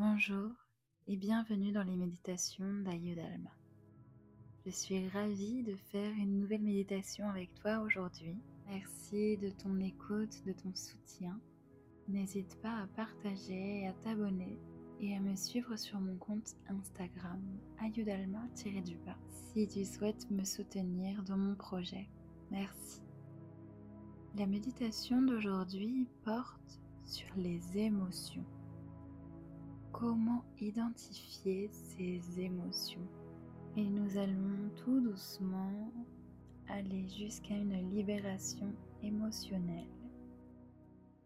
[0.00, 0.52] Bonjour
[1.08, 3.50] et bienvenue dans les méditations d'Ayudalma.
[4.64, 8.36] Je suis ravie de faire une nouvelle méditation avec toi aujourd'hui.
[8.68, 11.40] Merci de ton écoute, de ton soutien.
[12.06, 14.60] N'hésite pas à partager, à t'abonner
[15.00, 17.42] et à me suivre sur mon compte Instagram
[17.80, 19.18] ayudalma-du-bas
[19.52, 22.08] si tu souhaites me soutenir dans mon projet.
[22.52, 23.02] Merci.
[24.36, 28.46] La méditation d'aujourd'hui porte sur les émotions.
[29.92, 33.06] Comment identifier ces émotions
[33.76, 35.92] Et nous allons tout doucement
[36.68, 39.88] aller jusqu'à une libération émotionnelle.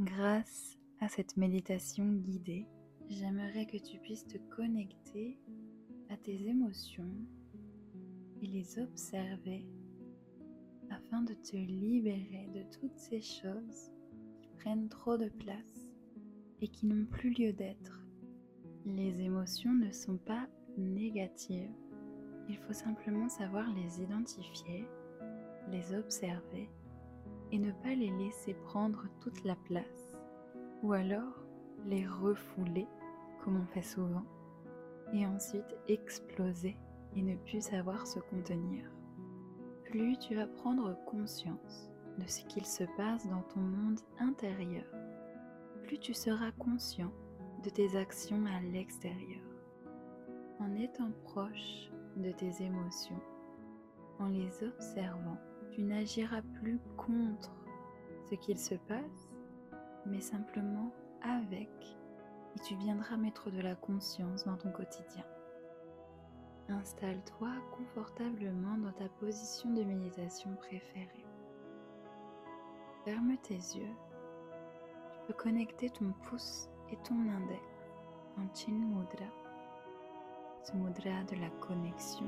[0.00, 2.66] Grâce à cette méditation guidée,
[3.08, 5.38] j'aimerais que tu puisses te connecter
[6.08, 7.14] à tes émotions
[8.42, 9.66] et les observer
[10.90, 13.92] afin de te libérer de toutes ces choses
[14.40, 15.88] qui prennent trop de place
[16.60, 18.05] et qui n'ont plus lieu d'être.
[18.86, 20.46] Les émotions ne sont pas
[20.78, 21.70] négatives.
[22.48, 24.86] Il faut simplement savoir les identifier,
[25.70, 26.70] les observer
[27.52, 30.16] et ne pas les laisser prendre toute la place.
[30.82, 31.44] Ou alors
[31.84, 32.86] les refouler,
[33.42, 34.24] comme on fait souvent,
[35.12, 36.76] et ensuite exploser
[37.14, 38.90] et ne plus savoir se contenir
[39.90, 44.84] plus tu vas prendre conscience de ce qu'il se passe dans ton monde intérieur,
[45.84, 47.12] plus tu seras conscient
[47.70, 49.42] tes actions à l'extérieur.
[50.60, 53.20] En étant proche de tes émotions,
[54.18, 55.36] en les observant,
[55.70, 57.54] tu n'agiras plus contre
[58.30, 59.30] ce qu'il se passe,
[60.06, 60.92] mais simplement
[61.22, 61.70] avec,
[62.54, 65.24] et tu viendras mettre de la conscience dans ton quotidien.
[66.68, 71.24] Installe-toi confortablement dans ta position de méditation préférée.
[73.04, 73.94] Ferme tes yeux.
[75.12, 77.62] Tu peux connecter ton pouce et ton index
[78.38, 79.30] en Chin Mudra,
[80.62, 82.26] ce mudra de la connexion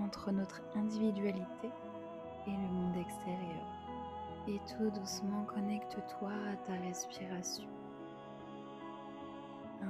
[0.00, 1.70] entre notre individualité
[2.46, 3.66] et le monde extérieur.
[4.46, 7.68] Et tout doucement connecte-toi à ta respiration.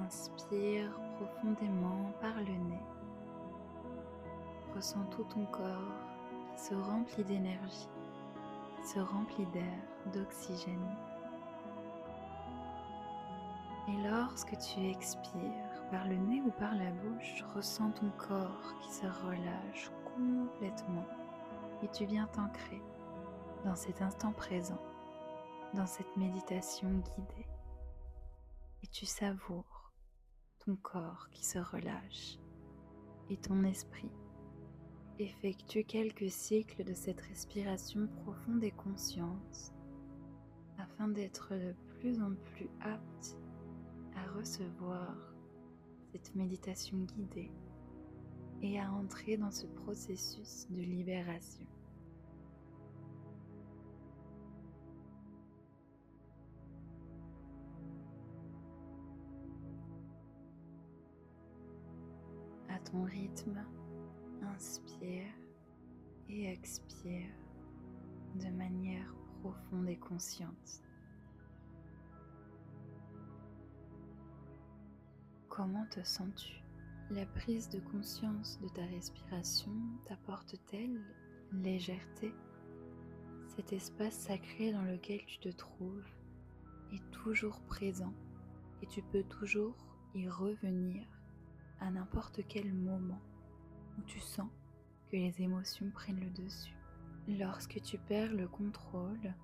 [0.04, 2.82] Inspire profondément par le nez
[4.74, 5.94] Ressens tout ton corps
[6.56, 7.88] qui se remplit d'énergie,
[8.84, 9.78] se remplit d'air,
[10.12, 11.07] d'oxygène.
[13.88, 18.92] Et lorsque tu expires par le nez ou par la bouche, ressens ton corps qui
[18.92, 21.06] se relâche complètement
[21.82, 22.82] et tu viens t'ancrer
[23.64, 24.80] dans cet instant présent,
[25.74, 27.46] dans cette méditation guidée.
[28.82, 29.92] Et tu savoures
[30.64, 32.38] ton corps qui se relâche
[33.30, 34.10] et ton esprit
[35.18, 39.72] Effectue quelques cycles de cette respiration profonde et consciente
[40.78, 43.36] afin d'être de plus en plus apte
[44.18, 45.14] à recevoir
[46.12, 47.50] cette méditation guidée
[48.62, 51.66] et à entrer dans ce processus de libération.
[62.68, 63.64] À ton rythme,
[64.42, 65.26] Inspire
[66.28, 67.30] et expire
[68.36, 70.82] de manière profonde et consciente.
[75.58, 76.62] Comment te sens-tu?
[77.10, 79.72] La prise de conscience de ta respiration
[80.06, 81.00] t'apporte-t-elle
[81.52, 82.32] légèreté?
[83.56, 86.06] Cet espace sacré dans lequel tu te trouves
[86.92, 88.14] est toujours présent
[88.82, 89.76] et tu peux toujours
[90.14, 91.04] y revenir
[91.80, 93.20] à n'importe quel moment
[93.98, 94.50] où tu sens
[95.08, 96.76] que les émotions prennent le dessus.
[97.26, 99.34] Lorsque tu perds le contrôle,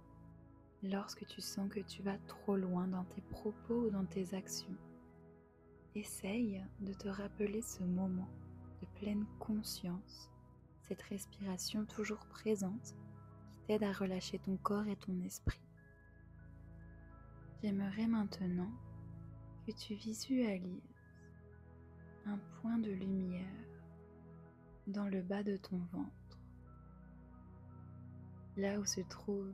[0.85, 4.79] lorsque tu sens que tu vas trop loin dans tes propos ou dans tes actions,
[5.95, 8.29] essaye de te rappeler ce moment
[8.81, 10.31] de pleine conscience,
[10.83, 12.95] cette respiration toujours présente
[13.55, 15.61] qui t'aide à relâcher ton corps et ton esprit.
[17.63, 18.73] J'aimerais maintenant
[19.67, 20.95] que tu visualises
[22.27, 23.47] un point de lumière
[24.87, 26.39] dans le bas de ton ventre,
[28.57, 29.53] là où se trouve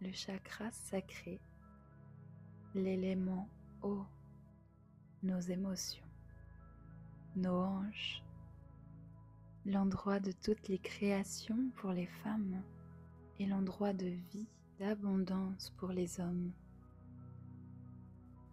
[0.00, 1.40] le chakra sacré,
[2.74, 3.48] l'élément
[3.82, 4.04] eau,
[5.22, 6.06] nos émotions,
[7.36, 8.22] nos hanches,
[9.66, 12.62] l'endroit de toutes les créations pour les femmes
[13.38, 16.52] et l'endroit de vie, d'abondance pour les hommes.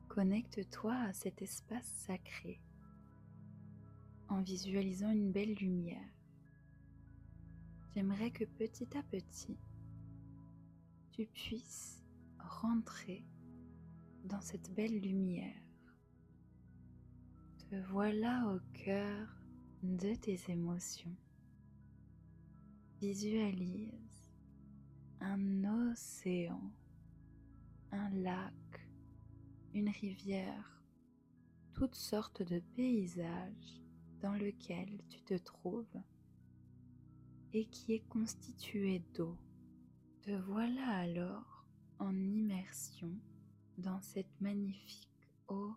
[0.09, 2.59] Connecte-toi à cet espace sacré
[4.27, 6.11] en visualisant une belle lumière.
[7.95, 9.57] J'aimerais que petit à petit,
[11.11, 12.03] tu puisses
[12.39, 13.25] rentrer
[14.25, 15.55] dans cette belle lumière
[17.69, 19.27] Te voilà au cœur
[19.83, 21.17] de tes émotions.
[23.01, 24.31] Visualise
[25.19, 26.71] un océan,
[27.91, 28.53] un lac,
[29.73, 30.81] une rivière,
[31.73, 33.83] toutes sortes de paysages
[34.21, 36.01] dans lesquels tu te trouves
[37.51, 39.35] et qui est constitué d'eau.
[40.21, 41.65] Te voilà alors
[41.99, 43.11] en immersion
[43.77, 45.75] dans cette magnifique eau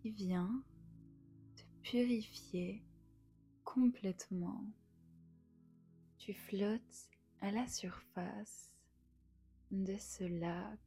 [0.00, 0.64] qui vient
[1.88, 2.82] te purifier
[3.64, 4.64] complètement.
[6.18, 7.08] Tu flottes
[7.40, 8.74] à la surface
[9.70, 10.78] de ce lac,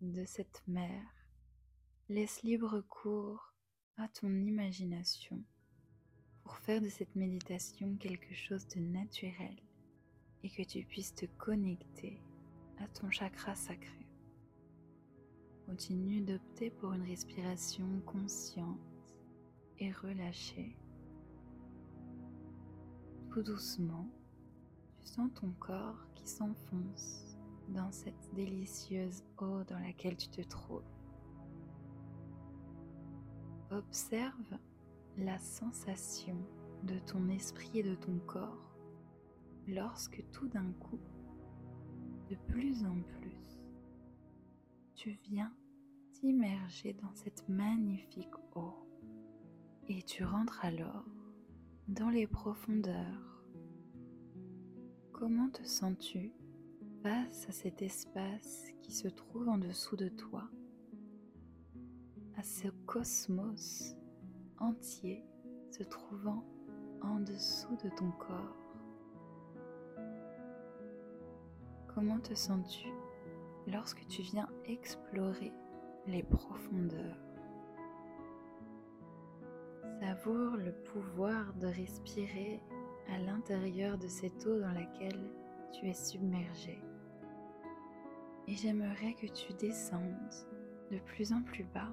[0.00, 1.02] de cette mer.
[2.08, 3.52] Laisse libre cours
[3.96, 5.42] à ton imagination
[6.42, 9.56] pour faire de cette méditation quelque chose de naturel
[10.42, 12.20] et que tu puisses te connecter
[12.78, 14.06] à ton chakra sacré.
[15.66, 18.97] Continue d'opter pour une respiration consciente
[19.80, 20.76] et relâchée.
[23.30, 24.08] Tout doucement,
[24.98, 27.36] tu sens ton corps qui s'enfonce
[27.68, 30.82] dans cette délicieuse eau dans laquelle tu te trouves.
[33.70, 34.58] Observe
[35.18, 36.36] la sensation
[36.84, 38.76] de ton esprit et de ton corps
[39.66, 41.00] lorsque tout d'un coup,
[42.30, 43.60] de plus en plus,
[44.94, 45.52] tu viens
[46.12, 48.87] t'immerger dans cette magnifique eau
[49.88, 51.04] et tu rentres alors
[51.88, 53.42] dans les profondeurs.
[55.12, 56.32] Comment te sens-tu
[57.02, 60.48] face à cet espace qui se trouve en dessous de toi,
[62.36, 63.94] à ce cosmos
[64.58, 65.24] entier
[65.70, 66.44] se trouvant
[67.00, 68.56] en dessous de ton corps?
[71.94, 72.88] Comment te sens-tu
[73.66, 75.52] lorsque tu viens explorer
[76.06, 77.27] les profondeurs?
[80.26, 82.60] Le pouvoir de respirer
[83.08, 85.30] à l'intérieur de cette eau dans laquelle
[85.72, 86.82] tu es submergé.
[88.46, 90.34] Et j'aimerais que tu descendes
[90.90, 91.92] de plus en plus bas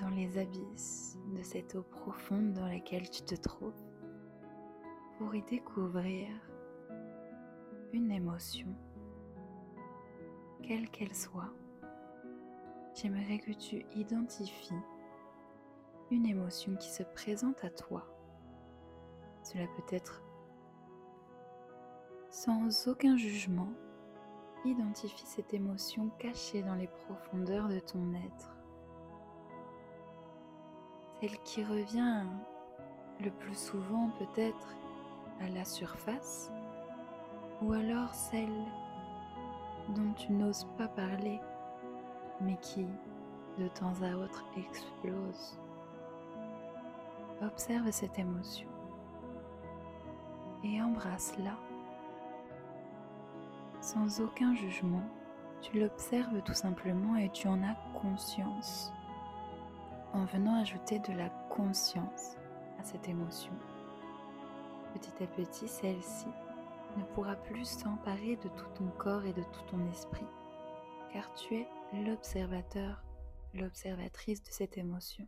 [0.00, 3.84] dans les abysses de cette eau profonde dans laquelle tu te trouves
[5.18, 6.28] pour y découvrir
[7.92, 8.74] une émotion
[10.62, 11.52] quelle qu'elle soit,
[12.94, 14.74] j'aimerais que tu identifies
[16.12, 18.04] une émotion qui se présente à toi.
[19.42, 20.22] Cela peut être
[22.28, 23.72] sans aucun jugement,
[24.66, 28.56] identifie cette émotion cachée dans les profondeurs de ton être.
[31.20, 32.26] Celle qui revient
[33.20, 34.76] le plus souvent peut-être
[35.40, 36.52] à la surface,
[37.62, 38.64] ou alors celle
[39.90, 41.40] dont tu n'oses pas parler,
[42.42, 42.86] mais qui,
[43.58, 45.61] de temps à autre, explose.
[47.42, 48.68] Observe cette émotion
[50.62, 51.58] et embrasse-la.
[53.80, 55.02] Sans aucun jugement,
[55.60, 58.92] tu l'observes tout simplement et tu en as conscience
[60.12, 62.36] en venant ajouter de la conscience
[62.78, 63.52] à cette émotion.
[64.94, 66.28] Petit à petit, celle-ci
[66.96, 70.26] ne pourra plus s'emparer de tout ton corps et de tout ton esprit,
[71.12, 73.02] car tu es l'observateur,
[73.54, 75.26] l'observatrice de cette émotion.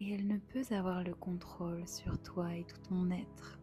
[0.00, 3.58] Et elle ne peut avoir le contrôle sur toi et tout ton être.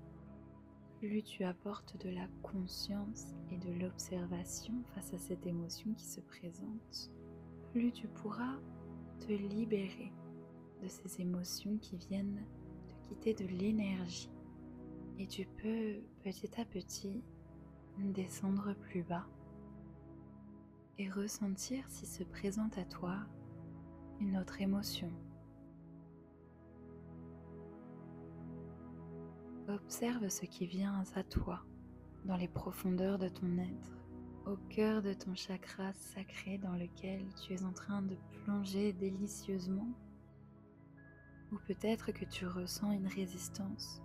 [1.00, 6.22] Plus tu apportes de la conscience et de l'observation face à cette émotion qui se
[6.22, 7.12] présente,
[7.72, 8.58] plus tu pourras
[9.20, 10.12] te libérer
[10.82, 12.44] de ces émotions qui viennent
[12.88, 14.30] te quitter de l'énergie
[15.18, 17.24] et tu peux petit à petit
[18.00, 19.26] descendre plus bas
[20.98, 23.18] et ressentir si se présente à toi
[24.20, 25.12] une autre émotion.
[29.68, 31.66] Observe ce qui vient à toi
[32.26, 33.98] dans les profondeurs de ton être,
[34.46, 39.88] au cœur de ton chakra sacré dans lequel tu es en train de plonger délicieusement.
[41.52, 44.04] Ou peut-être que tu ressens une résistance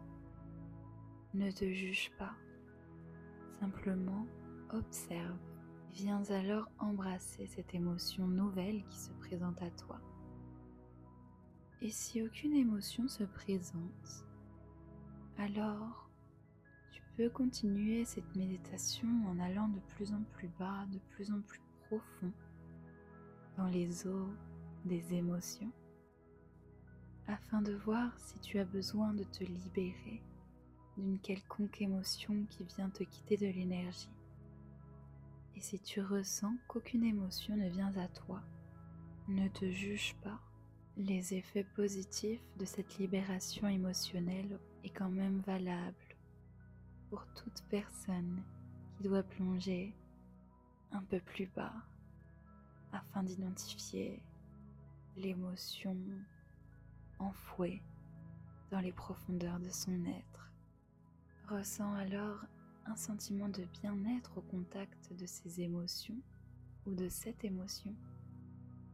[1.35, 2.35] ne te juge pas,
[3.61, 4.27] simplement
[4.73, 5.39] observe.
[5.93, 10.01] Viens alors embrasser cette émotion nouvelle qui se présente à toi.
[11.83, 14.25] Et si aucune émotion se présente,
[15.41, 16.11] alors
[16.91, 21.41] tu peux continuer cette méditation en allant de plus en plus bas, de plus en
[21.41, 22.31] plus profond
[23.57, 24.29] dans les eaux
[24.85, 25.73] des émotions,
[27.27, 30.23] afin de voir si tu as besoin de te libérer
[30.99, 34.13] d'une quelconque émotion qui vient te quitter de l'énergie.
[35.57, 38.43] Et si tu ressens qu'aucune émotion ne vient à toi,
[39.29, 40.41] ne te juge pas,
[40.97, 46.17] les effets positifs de cette libération émotionnelle est quand même valable
[47.09, 48.43] pour toute personne
[48.97, 49.95] qui doit plonger
[50.93, 51.73] un peu plus bas
[52.93, 54.23] afin d'identifier
[55.17, 55.97] l'émotion
[57.19, 57.83] enfouée
[58.71, 60.53] dans les profondeurs de son être.
[61.49, 62.45] Ressent alors
[62.87, 66.21] un sentiment de bien-être au contact de ces émotions
[66.87, 67.95] ou de cette émotion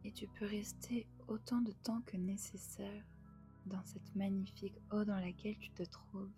[0.07, 3.05] et tu peux rester autant de temps que nécessaire
[3.67, 6.31] dans cette magnifique eau dans laquelle tu te trouves.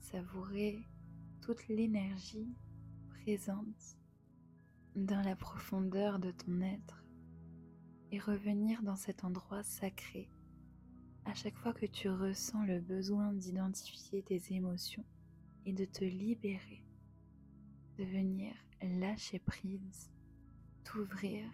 [0.00, 0.82] Savourer
[1.42, 2.48] toute l'énergie
[3.10, 3.98] présente
[4.94, 7.04] dans la profondeur de ton être
[8.10, 10.30] et revenir dans cet endroit sacré
[11.26, 15.04] à chaque fois que tu ressens le besoin d'identifier tes émotions
[15.66, 16.86] et de te libérer,
[17.98, 20.10] de venir lâcher prise,
[20.84, 21.44] t'ouvrir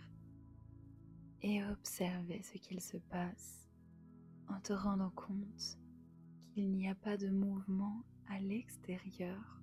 [1.43, 3.69] et observer ce qu'il se passe
[4.49, 5.79] en te rendant compte
[6.41, 9.61] qu'il n'y a pas de mouvement à l'extérieur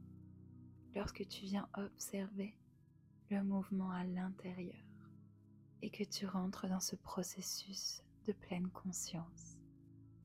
[0.95, 2.57] lorsque tu viens observer
[3.29, 4.83] le mouvement à l'intérieur
[5.81, 9.57] et que tu rentres dans ce processus de pleine conscience.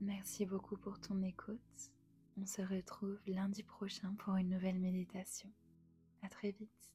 [0.00, 1.92] Merci beaucoup pour ton écoute.
[2.37, 5.50] On se retrouve lundi prochain pour une nouvelle méditation.
[6.23, 6.93] À très vite.